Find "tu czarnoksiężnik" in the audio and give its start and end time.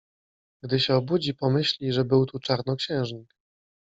2.25-3.33